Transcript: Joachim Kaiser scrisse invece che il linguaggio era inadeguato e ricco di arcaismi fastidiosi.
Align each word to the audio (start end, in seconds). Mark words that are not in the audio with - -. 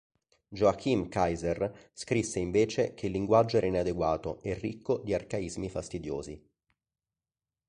Joachim 0.49 1.09
Kaiser 1.09 1.77
scrisse 1.93 2.39
invece 2.39 2.95
che 2.95 3.05
il 3.05 3.11
linguaggio 3.11 3.57
era 3.57 3.67
inadeguato 3.67 4.39
e 4.41 4.55
ricco 4.55 4.97
di 4.97 5.13
arcaismi 5.13 5.69
fastidiosi. 5.69 6.43